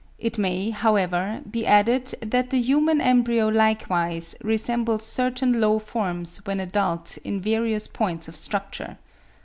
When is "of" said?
8.27-8.35